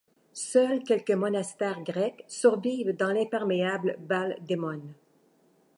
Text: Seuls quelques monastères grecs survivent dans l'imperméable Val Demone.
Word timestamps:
Seuls 0.33 0.81
quelques 0.83 1.11
monastères 1.11 1.83
grecs 1.83 2.25
survivent 2.27 2.97
dans 2.97 3.11
l'imperméable 3.13 3.97
Val 3.99 4.35
Demone. 4.49 4.95